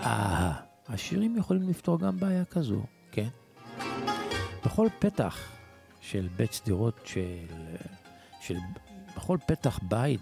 אה, 0.00 0.71
השירים 0.88 1.36
יכולים 1.36 1.68
לפתור 1.68 1.98
גם 1.98 2.16
בעיה 2.16 2.44
כזו, 2.44 2.82
כן? 3.12 3.28
בכל 4.64 4.88
פתח 4.98 5.38
של 6.00 6.28
בית 6.36 6.52
שדרות 6.52 7.00
של... 7.04 7.46
של... 8.40 8.56
בכל 9.16 9.38
פתח 9.46 9.80
בית. 9.82 10.20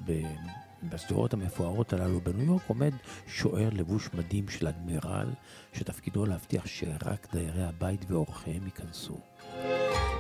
בשדרות 0.83 1.35
המפוארות 1.35 1.93
הללו 1.93 2.21
בניו 2.21 2.45
יורק 2.45 2.63
עומד 2.67 2.93
שוער 3.27 3.69
לבוש 3.73 4.11
מדים 4.15 4.49
של 4.49 4.67
אדמירל, 4.69 5.31
שתפקידו 5.73 6.27
להבטיח 6.27 6.67
שרק 6.67 7.27
דיירי 7.33 7.65
הבית 7.65 8.05
ואורחיהם 8.09 8.65
ייכנסו. 8.65 9.21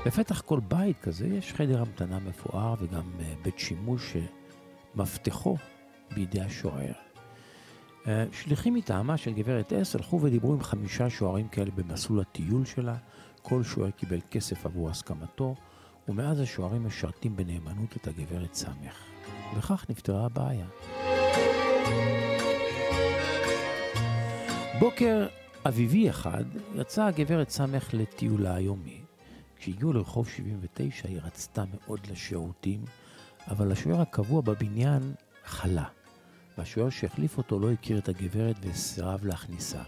בפתח 0.06 0.40
כל 0.40 0.60
בית 0.68 1.00
כזה 1.00 1.26
יש 1.26 1.52
חדר 1.52 1.80
המתנה 1.80 2.18
מפואר 2.18 2.74
וגם 2.80 3.10
אה, 3.20 3.34
בית 3.42 3.58
שימוש 3.58 4.16
שמפתחו 4.94 5.56
בידי 6.14 6.40
השוער. 6.40 7.09
אה, 8.08 8.24
שליחים 8.32 8.74
מטעמה 8.74 9.16
של 9.16 9.32
גברת 9.32 9.72
אס 9.72 9.94
הלכו 9.96 10.20
ודיברו 10.22 10.52
עם 10.52 10.62
חמישה 10.62 11.10
שוערים 11.10 11.48
כאלה 11.48 11.70
במסלול 11.70 12.20
הטיול 12.20 12.64
שלה. 12.64 12.96
כל 13.42 13.62
שוער 13.62 13.90
קיבל 13.90 14.18
כסף 14.30 14.66
עבור 14.66 14.90
הסכמתו, 14.90 15.54
ומאז 16.08 16.40
השוערים 16.40 16.86
משרתים 16.86 17.36
בנאמנות 17.36 17.96
את 17.96 18.06
הגברת 18.06 18.54
סמך. 18.54 18.96
וכך 19.56 19.86
נפתרה 19.88 20.24
הבעיה. 20.24 20.66
בוקר 24.78 25.26
אביבי 25.68 26.10
אחד 26.10 26.44
יצאה 26.74 27.06
הגברת 27.06 27.50
סמך 27.50 27.94
לטיולה 27.94 28.54
היומי. 28.54 29.00
כשהגיעו 29.56 29.92
לרחוב 29.92 30.28
79 30.28 31.08
היא 31.08 31.20
רצתה 31.24 31.64
מאוד 31.74 32.00
לשירותים, 32.10 32.84
אבל 33.48 33.72
השוער 33.72 34.00
הקבוע 34.00 34.40
בבניין 34.40 35.12
חלה, 35.44 35.84
והשוער 36.58 36.90
שהחליף 36.90 37.38
אותו 37.38 37.58
לא 37.58 37.72
הכיר 37.72 37.98
את 37.98 38.08
הגברת 38.08 38.56
וסירב 38.62 39.24
להכניסה. 39.24 39.82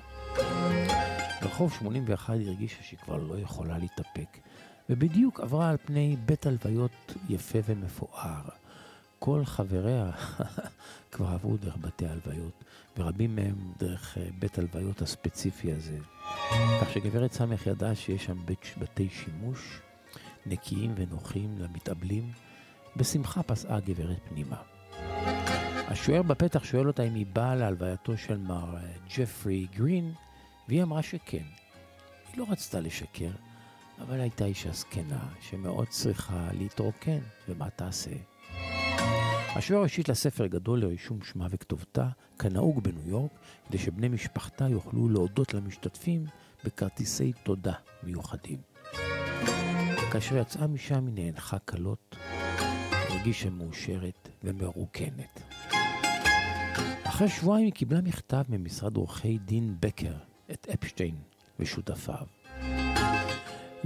ברחוב 1.43 1.73
81 1.73 2.35
היא 2.35 2.49
הרגישה 2.49 2.83
שהיא 2.83 2.99
כבר 2.99 3.17
לא 3.17 3.39
יכולה 3.39 3.79
להתאפק, 3.79 4.39
ובדיוק 4.91 5.41
עברה 5.41 5.71
על 5.71 5.77
פני 5.85 6.17
בית 6.27 6.47
הלוויות 6.47 7.15
יפה 7.29 7.59
ומפואר. 7.65 8.43
כל 9.19 9.45
חבריה 9.45 10.11
כבר 11.13 11.27
עברו 11.27 11.57
דרך 11.57 11.77
בתי 11.81 12.07
הלוויות, 12.07 12.65
ורבים 12.99 13.37
מהם 13.37 13.73
דרך 13.79 14.19
אה, 14.19 14.27
בית 14.39 14.59
הלוויות 14.59 15.03
הספציפי 15.03 15.73
הזה. 15.73 15.99
כך 16.81 16.93
שגברת 16.93 17.33
סמך 17.33 17.67
ידעה 17.67 17.95
שיש 17.95 18.25
שם 18.25 18.39
בית, 18.45 18.75
בתי 18.79 19.09
שימוש 19.09 19.81
נקיים 20.47 20.95
ונוחים 20.97 21.59
למתאבלים. 21.59 22.33
בשמחה 22.97 23.43
פסעה 23.43 23.81
גברת 23.81 24.21
פנימה. 24.29 24.57
השוער 25.93 26.23
בפתח 26.23 26.65
שואל 26.65 26.87
אותה 26.87 27.03
אם 27.03 27.15
היא 27.15 27.27
באה 27.33 27.55
להלווייתו 27.55 28.17
של 28.17 28.37
מר 28.37 28.77
אה, 28.77 28.81
ג'פרי 29.17 29.67
גרין, 29.75 30.13
והיא 30.69 30.83
אמרה 30.83 31.03
שכן. 31.03 31.45
היא 32.33 32.39
לא 32.39 32.47
רצתה 32.49 32.81
לשקר, 32.81 33.31
אבל 34.01 34.21
הייתה 34.21 34.45
אישה 34.45 34.73
זקנה 34.73 35.29
שמאוד 35.41 35.89
צריכה 35.89 36.49
להתרוקן, 36.53 37.19
ומה 37.49 37.71
תעשה? 37.71 38.11
השוער 39.57 39.83
השיט 39.83 40.09
לה 40.09 40.15
ספר 40.15 40.47
גדול 40.47 40.81
לרישום 40.81 41.19
שמה 41.25 41.47
וכתובתה, 41.51 42.09
כנהוג 42.39 42.83
בניו 42.83 43.09
יורק, 43.09 43.31
כדי 43.69 43.79
שבני 43.79 44.09
משפחתה 44.09 44.69
יוכלו 44.69 45.09
להודות 45.09 45.55
למשתתפים 45.55 46.27
בכרטיסי 46.65 47.33
תודה 47.43 47.75
מיוחדים. 48.03 48.59
כאשר 50.13 50.37
יצאה 50.37 50.67
משם 50.67 51.07
היא 51.07 51.15
נאנחה 51.15 51.59
קלות, 51.59 52.17
הרגישה 53.09 53.51
מאושרת 53.51 54.29
ומרוקנת. 54.45 55.52
אחרי 57.23 57.31
שבועיים 57.31 57.65
היא 57.65 57.73
קיבלה 57.73 58.01
מכתב 58.01 58.43
ממשרד 58.49 58.97
עורכי 58.97 59.39
דין 59.39 59.77
בקר, 59.81 60.15
את 60.51 60.67
אפשטיין 60.75 61.15
ושותפיו. 61.59 62.27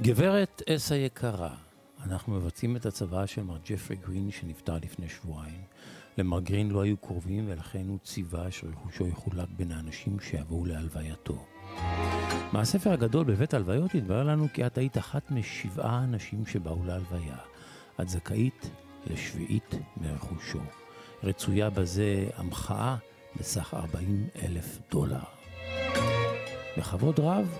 גברת 0.01 0.62
אס 0.68 0.93
היקרה, 0.93 1.55
אנחנו 2.05 2.34
מבצעים 2.34 2.76
את 2.76 2.87
הצוואה 2.87 3.26
של 3.26 3.43
מר 3.43 3.59
ג'פרי 3.70 3.97
גרין 3.97 4.30
שנפטר 4.30 4.76
לפני 4.82 5.09
שבועיים. 5.09 5.61
למר 6.18 6.41
גרין 6.41 6.70
לא 6.70 6.80
היו 6.80 6.97
קרובים 6.97 7.45
ולכן 7.49 7.89
הוא 7.89 7.99
ציווה 7.99 8.51
שרכושו 8.51 9.07
יחולק 9.07 9.49
בין 9.57 9.72
האנשים 9.72 10.20
שיבואו 10.20 10.64
להלווייתו. 10.64 11.47
מהספר 12.53 12.93
הגדול 12.93 13.24
בבית 13.24 13.55
הלוויות 13.55 13.95
התברר 13.95 14.22
לנו 14.22 14.47
כי 14.53 14.66
את 14.66 14.78
היית 14.78 14.99
אחת 14.99 15.30
משבעה 15.30 16.05
אנשים 16.05 16.47
שבאו 16.47 16.84
להלוויה. 16.84 17.39
את 18.01 18.09
זכאית 18.09 18.70
לשביעית 19.07 19.74
מרכושו. 19.97 20.61
רצויה 21.22 21.70
בזה 21.70 22.28
המחאה 22.37 22.97
בסך 23.39 23.74
40 23.74 24.26
אלף 24.43 24.78
דולר. 24.91 25.22
בכבוד 26.78 27.20
רב, 27.20 27.59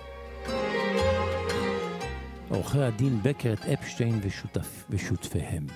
עורכי 2.49 2.79
הדין 2.79 3.19
בקרט 3.23 3.59
אפשטיין 3.59 4.19
ושותף, 4.21 4.85
ושותפיהם. 4.89 5.67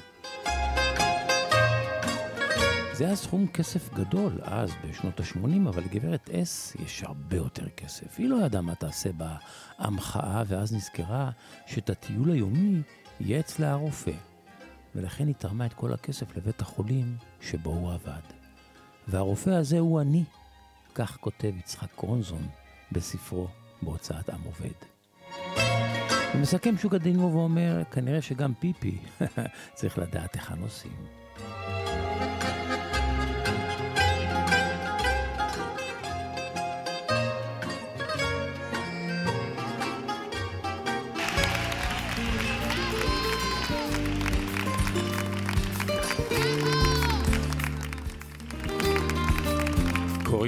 זה 2.93 3.05
היה 3.05 3.15
סכום 3.15 3.47
כסף 3.47 3.93
גדול 3.93 4.39
אז, 4.43 4.71
בשנות 4.89 5.19
ה-80, 5.19 5.69
אבל 5.69 5.83
לגברת 5.83 6.29
אס 6.29 6.75
יש 6.75 7.03
הרבה 7.03 7.37
יותר 7.37 7.69
כסף. 7.69 8.17
היא 8.17 8.29
לא 8.29 8.45
ידעה 8.45 8.61
מה 8.61 8.75
תעשה 8.75 9.09
בהמחאה, 9.11 10.43
ואז 10.47 10.73
נזכרה 10.73 11.31
שאת 11.65 11.89
הטיול 11.89 12.31
היומי 12.31 12.81
יהיה 13.19 13.39
אצלה 13.39 13.71
הרופא. 13.71 14.13
ולכן 14.95 15.27
היא 15.27 15.35
תרמה 15.35 15.65
את 15.65 15.73
כל 15.73 15.93
הכסף 15.93 16.37
לבית 16.37 16.61
החולים 16.61 17.17
שבו 17.41 17.69
הוא 17.69 17.93
עבד. 17.93 18.40
והרופא 19.07 19.49
הזה 19.49 19.79
הוא 19.79 20.01
אני, 20.01 20.23
כך 20.95 21.17
כותב 21.21 21.51
יצחק 21.59 21.89
קרונזון 21.95 22.47
בספרו 22.91 23.47
בהוצאת 23.81 24.29
עם 24.29 24.41
עובד. 24.45 24.75
הוא 26.33 26.41
מסכם 26.41 26.77
שוק 26.77 26.93
הדינו 26.93 27.33
ואומר, 27.33 27.83
כנראה 27.91 28.21
שגם 28.21 28.53
פיפי 28.59 28.97
צריך 29.75 29.97
לדעת 29.97 30.35
איך 30.35 30.51
הנושאים. 30.51 31.05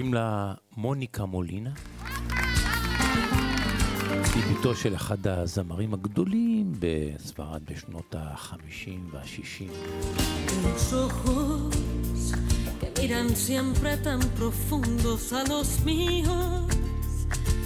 קוראים 0.04 0.14
לה 0.14 0.54
מוניקה 0.78 1.26
מולינה. 1.26 1.70
היא 4.36 4.44
בתו 4.60 4.76
של 4.76 4.96
אחד 4.96 5.28
הזמרים 5.28 5.94
הגדולים 5.94 6.72
בספרד 6.80 7.62
בשנות 7.66 8.16
ה-50 8.16 8.90
וה-60. 9.12 9.72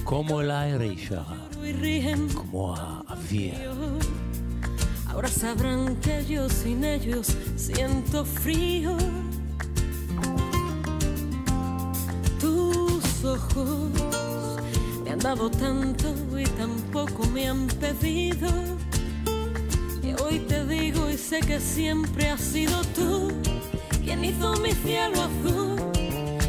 כמו 0.05 0.41
אליי 0.41 0.97
שרה, 0.97 1.35
כמו 2.35 2.75
האוויר. 2.77 3.53
Ahora 5.09 5.29
sabrán 5.29 5.99
que 6.03 6.15
yo 6.33 6.43
sin 6.59 6.83
ellos 6.83 7.27
siento 7.65 8.17
frío. 8.23 8.91
Ojos. 13.37 13.91
Han 15.17 15.19
dado 15.19 15.49
tanto 15.49 16.13
y 16.37 16.43
tampoco 16.43 17.25
me 17.27 17.47
han 17.47 17.67
pedido. 17.67 18.49
Y 20.03 20.13
hoy 20.21 20.39
te 20.47 20.65
digo 20.65 21.09
y 21.09 21.17
sé 21.17 21.39
que 21.39 21.59
siempre 21.59 22.29
has 22.29 22.41
sido 22.41 22.81
tú 22.95 23.31
quien 24.03 24.23
hizo 24.23 24.53
mi 24.57 24.71
cielo 24.71 25.17
azul, 25.21 25.75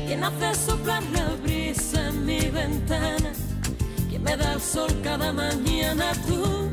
quien 0.07 0.23
hace 0.23 0.55
soplar 0.55 1.03
la 1.13 1.35
brisa 1.43 2.09
en 2.09 2.25
mi 2.25 2.41
ventana, 2.51 3.33
quien 4.09 4.23
me 4.23 4.37
da 4.37 4.53
el 4.53 4.61
sol 4.61 4.91
cada 5.03 5.33
mañana 5.33 6.13
tú, 6.29 6.71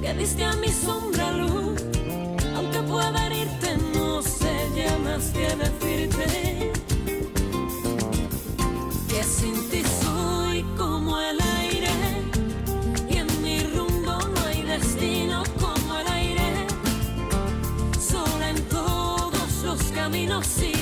que 0.00 0.14
diste 0.14 0.44
a 0.44 0.56
mi 0.56 0.68
sombra 0.68 1.30
luz, 1.32 1.80
aunque 2.56 2.80
pueda 2.80 3.26
herirte 3.26 3.76
no 3.94 4.20
sé 4.22 4.52
ya 4.74 4.98
más 4.98 5.26
que 5.30 5.54
decirte 5.54 6.72
que 9.20 9.26
sin 9.26 9.68
ti 9.68 9.82
soy 10.02 10.64
como 10.78 11.20
el 11.20 11.38
aire 11.58 11.90
y 13.10 13.18
en 13.18 13.42
mi 13.42 13.60
rumbo 13.64 14.18
no 14.34 14.40
hay 14.46 14.62
destino 14.62 15.42
como 15.60 15.98
el 15.98 16.08
aire, 16.08 16.66
sola 18.00 18.48
en 18.48 18.62
todos 18.68 19.62
los 19.62 19.82
caminos 19.92 20.46
y 20.62 20.79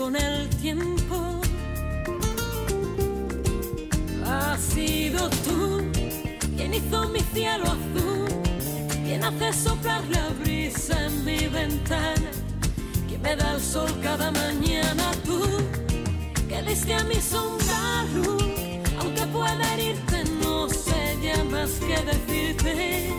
con 0.00 0.16
el 0.16 0.48
tiempo. 0.62 1.40
Has 4.24 4.58
sido 4.58 5.28
tú 5.44 5.82
quien 6.56 6.72
hizo 6.72 7.08
mi 7.10 7.20
cielo 7.34 7.64
azul, 7.66 8.28
quien 9.04 9.22
hace 9.22 9.52
soplar 9.52 10.02
la 10.08 10.30
brisa 10.42 11.06
en 11.06 11.24
mi 11.26 11.46
ventana, 11.48 12.30
quien 13.08 13.20
me 13.20 13.36
da 13.36 13.56
el 13.56 13.60
sol 13.60 13.90
cada 14.02 14.30
mañana 14.30 15.04
tú, 15.26 15.42
que 16.48 16.62
diste 16.62 16.94
a 16.94 17.04
mi 17.04 17.16
sombra 17.16 18.04
luz, 18.14 18.42
aunque 19.00 19.26
pueda 19.26 19.74
herirte, 19.74 20.24
no 20.42 20.66
sé 20.68 21.18
ya 21.22 21.44
más 21.44 21.72
que 21.72 21.96
decirte. 22.10 23.09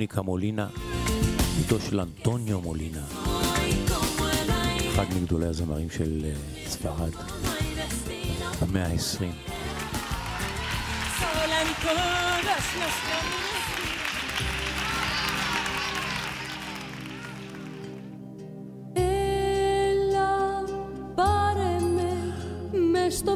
מוניקה 0.00 0.22
מולינה, 0.22 0.68
ביתו 1.56 1.80
של 1.80 2.00
אנטוניו 2.00 2.60
מולינה, 2.60 3.02
אחד 4.88 5.04
מגדולי 5.16 5.46
הזמרים 5.46 5.90
של 5.90 6.24
אה, 6.24 6.66
ספרד, 6.66 7.10
המאה 8.60 8.86
העשרים. 8.86 9.32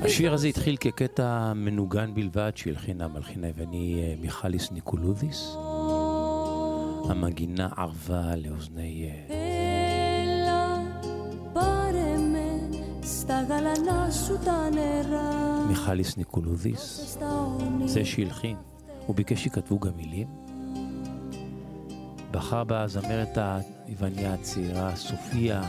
השיר 0.04 0.34
הזה 0.34 0.48
התחיל 0.48 0.76
כקטע 0.76 1.52
מנוגן 1.54 2.14
בלבד 2.14 2.52
שהלחינה 2.54 3.04
המלחינה 3.04 3.46
ואני 3.56 4.02
אה, 4.02 4.14
מיכליס 4.20 4.72
ניקולודיס. 4.72 5.56
המגינה 7.09 7.69
ערבה 7.77 8.35
לאוזני 8.35 9.09
אה, 9.29 9.33
Έλα, 9.33 10.63
πάρε 11.53 12.17
με 12.17 12.47
στα 13.01 13.41
γαλανά 13.49 14.11
σου 14.11 14.37
τα 14.45 14.69
νερά 14.69 15.65
מיכליס 15.67 16.17
ניקולודיס. 16.17 17.01
στα 17.13 17.45
όνειρα 17.59 17.87
זה 17.87 18.05
שהלחין. 18.05 18.57
הוא 19.05 19.15
ביקש 19.15 19.43
שיכתבו 19.43 19.79
גם 19.79 19.91
מילים. 19.95 20.27
בחר 22.31 22.63
בזמרת 22.67 23.37
היווניה 23.37 24.33
הצעירה 24.33 24.95
סופיה 24.95 25.61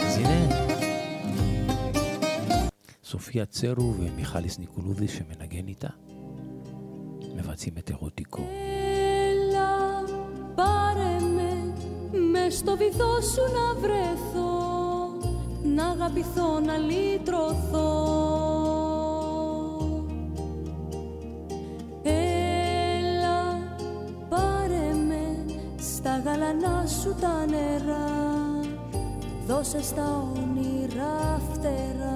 אז 0.00 0.16
הנה, 0.18 0.54
סופיה 3.04 3.46
צרו 3.46 3.94
ומיכליס 3.98 4.58
ניקולוביס 4.58 5.10
שמנגן 5.10 5.68
איתה, 5.68 5.88
מבצעים 7.36 7.74
את 7.78 7.90
אירוטיקו. 7.90 8.42
Έλα, 8.42 10.02
πάρε 10.54 11.18
με 11.20 11.74
μες 12.18 12.58
στο 12.58 12.76
βυθό 12.76 13.20
σου 13.20 13.42
να 13.54 13.80
βρεθώ 13.80 14.60
να 15.64 15.86
αγαπηθώ, 15.88 16.60
να 16.60 16.78
λύτρωθώ 16.78 18.43
στα 26.59 26.67
γαλανά 26.67 26.87
σου 26.87 27.15
τα 27.21 27.45
νερά. 27.45 28.09
Δώσε 29.47 29.81
στα 29.81 30.23
όνειρα 30.35 31.41
φτερά 31.51 32.14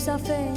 Só 0.00 0.16
fé. 0.18 0.49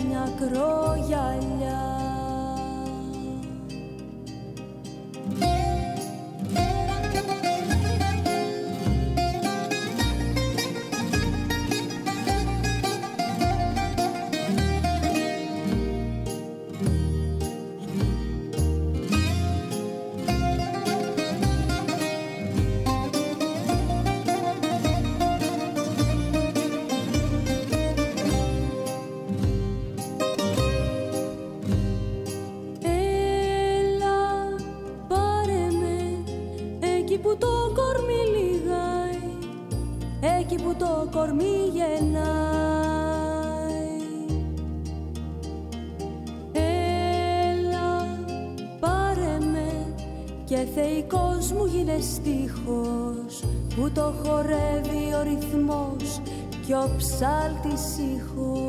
Θεϊκός 51.99 52.63
μου 52.65 53.13
γίνε 53.23 53.33
στίχος 53.33 53.43
που 53.75 53.91
το 53.93 54.13
χορεύει 54.23 55.13
ο 55.13 55.23
ρυθμός 55.23 56.21
κι 56.65 56.73
ο 56.73 56.89
ψάλτης 56.97 57.97
ήχος 57.97 58.62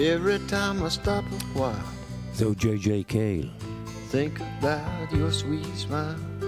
Every 0.00 0.38
time 0.50 0.82
I 0.82 0.88
stop 0.88 1.24
a 1.32 1.58
while, 1.58 1.86
זהו 2.34 2.54
ג'יי 2.54 2.78
ג'יי 2.78 3.04
קייל. 3.04 3.50
think 4.12 4.38
about 4.38 5.12
your 5.12 5.32
sweet 5.42 5.88
smile. 5.88 6.46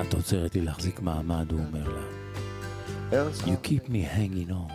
את 0.00 0.14
עוצרת 0.14 0.54
לי 0.54 0.60
להחזיק 0.60 1.00
מעמד, 1.00 1.52
הוא 1.52 1.60
אומר 1.68 1.88
לה. 1.88 2.02
Else 3.10 3.42
You 3.46 3.68
keep 3.68 3.88
me 3.88 4.02
hanging 4.16 4.50
on. 4.50 4.70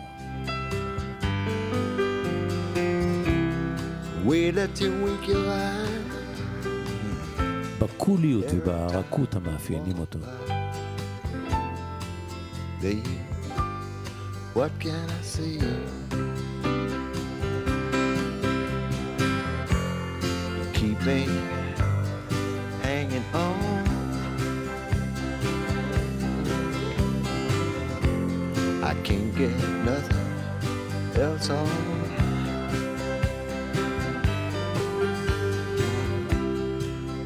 wait 4.24 4.54
let 4.54 4.80
you 4.80 4.90
wink 5.04 5.28
your 5.28 5.46
eye. 5.48 6.02
בקוליות 7.78 8.44
וברכות 8.50 9.34
המאפיינים 9.34 9.98
אותו. 9.98 10.18
Baby, 12.82 13.18
what 14.54 14.70
can 14.80 15.06
I 15.18 15.22
say? 15.34 15.52
Hanging 22.81 23.23
on. 23.33 23.87
I 28.83 28.93
can't 29.03 29.33
get 29.35 29.51
nothing 29.85 30.17
else 31.15 31.49
on. 31.49 31.67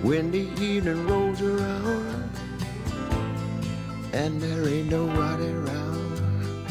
When 0.04 0.32
the 0.32 0.50
evening 0.62 1.08
rolls 1.08 1.42
around 1.42 2.30
and 4.14 4.42
there 4.42 4.68
ain't 4.68 4.90
nobody 4.92 5.50
around, 5.52 6.68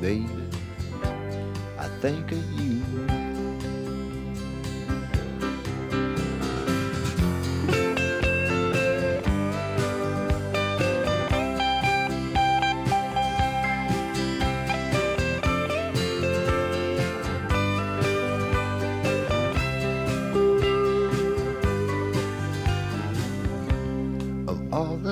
baby, 0.00 0.28
I 1.78 1.88
think. 2.00 2.32
Of 2.32 2.49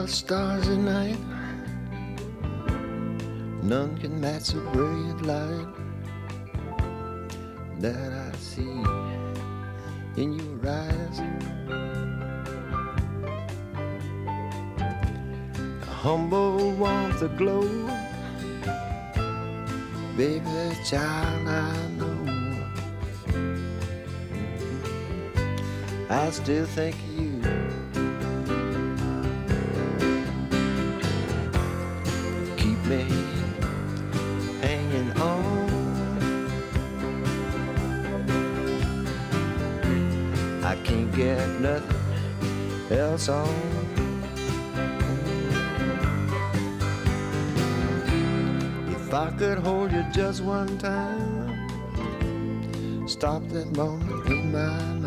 the 0.03 0.07
stars 0.07 0.69
at 0.69 0.79
night, 0.79 1.19
none 3.63 3.97
can 3.99 4.21
match 4.21 4.51
the 4.51 4.61
brilliant 4.73 5.23
light 5.23 5.67
that 7.81 8.13
I 8.13 8.31
see 8.37 8.77
in 10.23 10.39
your 10.39 10.71
eyes. 10.71 11.19
A 15.83 15.91
humble 16.05 16.71
warmth 16.73 17.37
glow, 17.37 17.67
baby, 20.17 20.77
child, 20.89 21.49
I 21.49 21.77
know. 21.99 22.19
I 26.09 26.31
still 26.31 26.67
think 26.67 26.97
you. 27.17 27.28
Get 41.19 41.49
nothing 41.61 42.97
else 42.97 43.29
on. 43.29 43.49
If 48.89 49.13
I 49.13 49.31
could 49.37 49.59
hold 49.59 49.91
you 49.91 50.05
just 50.13 50.43
one 50.43 50.79
time, 50.79 51.69
stop 53.09 53.43
that 53.49 53.77
moment 53.77 54.27
in 54.29 54.53
my 54.53 54.98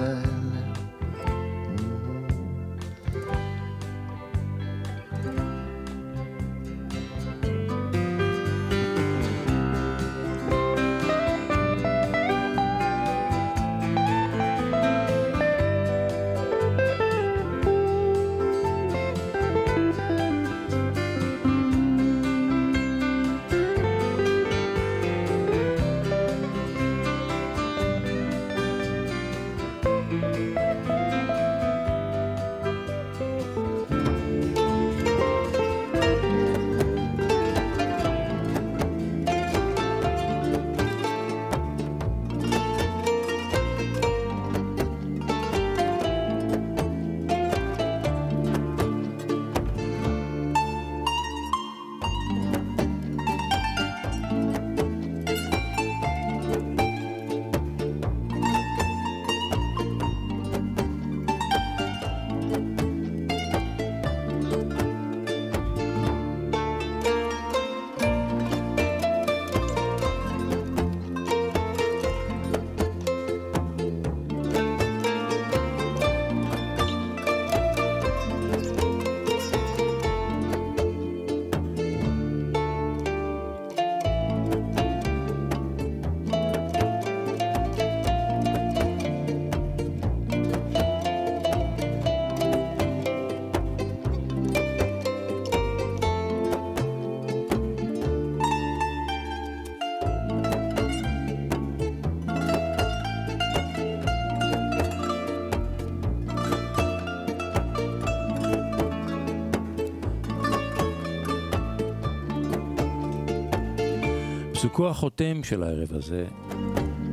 פסוקו 114.61 114.89
החותם 114.89 115.43
של 115.43 115.63
הערב 115.63 115.93
הזה 115.93 116.27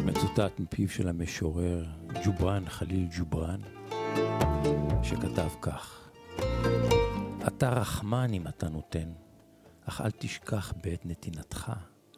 מצוטט 0.04 0.60
מפיו 0.60 0.88
של 0.88 1.08
המשורר 1.08 1.84
ג'ובראן 2.24 2.68
חליל 2.68 3.08
ג'ובראן, 3.18 3.60
שכתב 5.02 5.48
כך: 5.62 6.10
אתה 7.46 7.70
רחמן 7.70 8.32
אם 8.32 8.48
אתה 8.48 8.68
נותן, 8.68 9.12
אך 9.84 10.00
אל 10.00 10.10
תשכח 10.10 10.72
בעת 10.82 11.06
נתינתך 11.06 11.72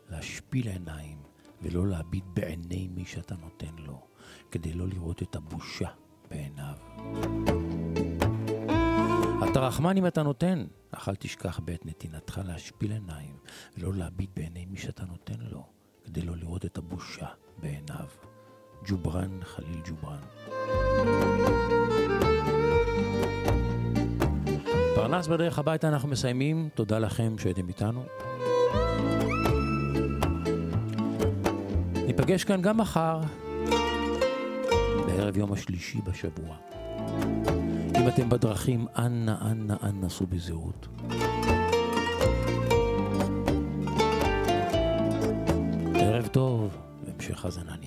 להשפיל 0.09 0.69
עיניים 0.69 1.19
ולא 1.63 1.87
להביט 1.87 2.25
בעיני 2.35 2.89
מי 2.95 3.05
שאתה 3.05 3.35
נותן 3.35 3.75
לו, 3.79 4.01
כדי 4.51 4.73
לא 4.73 4.89
לראות 4.89 5.23
את 5.23 5.37
הבושה 5.37 5.89
בעיניו. 6.31 6.75
אתה 9.61 9.69
רחמן 9.69 9.97
אם 9.97 10.07
אתה 10.07 10.23
נותן, 10.23 10.65
אך 10.91 11.09
אל 11.09 11.15
תשכח 11.15 11.61
בעת 11.65 11.87
נתינתך 11.87 12.41
להשפיל 12.45 12.93
עיניים 12.93 13.37
ולא 13.79 13.95
להביט 13.95 14.31
בעיני 14.37 14.67
מי 14.67 14.77
שאתה 14.77 15.05
נותן 15.05 15.35
לו, 15.51 15.67
כדי 16.05 16.23
לא 16.23 16.37
לראות 16.37 16.65
את 16.65 16.79
הבושה 16.79 17.27
בעיניו. 17.59 18.07
ג'ובראן 18.87 19.41
חליל 19.43 19.81
ג'ובראן. 19.85 20.21
פרנס 24.95 25.27
בדרך 25.27 25.59
הביתה 25.59 25.89
אנחנו 25.89 26.09
מסיימים, 26.09 26.69
תודה 26.75 26.99
לכם 26.99 27.39
שהייתם 27.39 27.69
איתנו. 27.69 28.05
ניפגש 32.07 32.45
כאן 32.45 32.63
גם 32.63 32.77
מחר, 32.77 33.21
בערב 35.07 35.37
יום 35.37 35.53
השלישי 35.53 35.99
בשבוע. 36.01 36.57
אם 38.01 38.09
אתם 38.09 38.29
בדרכים, 38.29 38.87
אנא, 38.99 39.35
אנא, 39.43 39.75
אנא 39.83 40.09
סעו 40.09 40.27
בזהירות. 40.27 40.89
ערב 45.95 46.27
טוב 46.27 46.77
והמשך 47.05 47.45
האזנה. 47.45 47.80